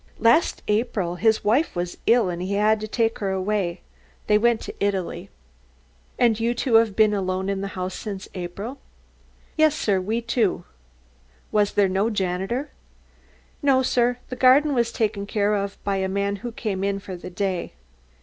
[0.17, 1.17] "Last April.
[1.17, 3.81] His wife was ill and he had to take her away.
[4.25, 5.29] They went to Italy."
[6.17, 8.79] "And you two have been alone in the house since April?"
[9.57, 10.63] "Yes, sir, we two."
[11.51, 12.71] "Was there no janitor?"
[13.61, 14.17] "No, sir.
[14.29, 17.73] The garden was taken care of by a man who came in for the day."